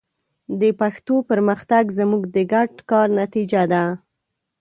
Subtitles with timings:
[0.59, 3.83] د پښتو پرمختګ زموږ د ګډ کار نتیجه ده.